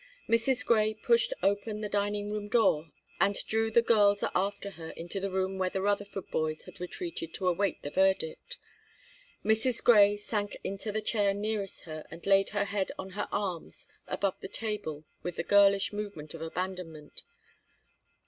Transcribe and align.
Mrs. 0.27 0.65
Grey 0.65 0.95
pushed 0.95 1.31
open 1.43 1.81
the 1.81 1.87
dining 1.87 2.31
room 2.31 2.47
door 2.47 2.89
and 3.19 3.35
drew 3.45 3.69
the 3.69 3.83
girls 3.83 4.23
after 4.33 4.71
her 4.71 4.89
into 4.89 5.19
the 5.19 5.29
room 5.29 5.59
where 5.59 5.69
the 5.69 5.79
Rutherford 5.79 6.31
boys 6.31 6.63
had 6.63 6.81
retreated 6.81 7.35
to 7.35 7.47
await 7.47 7.83
the 7.83 7.91
verdict. 7.91 8.57
Mrs. 9.45 9.83
Grey 9.83 10.17
sank 10.17 10.57
into 10.63 10.91
the 10.91 11.03
chair 11.03 11.35
nearest 11.35 11.83
her 11.83 12.03
and 12.09 12.25
laid 12.25 12.49
her 12.49 12.65
head 12.65 12.91
on 12.97 13.11
her 13.11 13.27
arms 13.31 13.85
above 14.07 14.39
the 14.39 14.47
table 14.47 15.03
with 15.21 15.37
a 15.37 15.43
girlish 15.43 15.93
movement 15.93 16.33
of 16.33 16.41
abandonment. 16.41 17.21